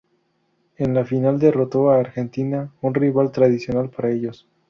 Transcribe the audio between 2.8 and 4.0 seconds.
un rival tradicional